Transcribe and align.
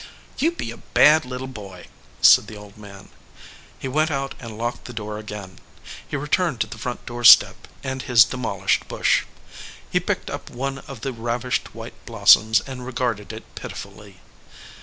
/"You 0.39 0.49
be 0.51 0.71
a 0.71 0.77
bad 0.77 1.25
little 1.25 1.45
boy," 1.45 1.85
said 2.23 2.47
the 2.47 2.57
old 2.57 2.75
man. 2.75 3.09
He 3.77 3.87
went 3.87 4.09
out 4.09 4.33
and 4.39 4.57
locked 4.57 4.85
the 4.85 4.93
door 4.97 5.19
again. 5.19 5.59
He 6.07 6.15
returned 6.17 6.59
to 6.61 6.65
the 6.65 6.79
front 6.79 7.05
door 7.05 7.23
step 7.23 7.67
and 7.83 8.01
his 8.01 8.25
demolished 8.25 8.87
bush. 8.87 9.25
He 9.87 9.99
picked 9.99 10.31
up 10.31 10.49
one 10.49 10.79
of 10.87 11.01
the 11.01 11.13
ravished 11.13 11.75
white 11.75 12.03
blossoms 12.07 12.61
and 12.61 12.83
regarded 12.83 13.31
it 13.31 13.43
pitifully. 13.53 14.21